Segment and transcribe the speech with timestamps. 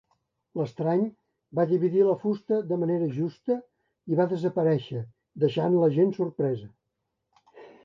[0.59, 1.01] L'estrany
[1.59, 3.59] va dividir la fusta de manera justa
[4.15, 5.05] i va desaparèixer,
[5.47, 6.75] deixant a la gent sorpresa.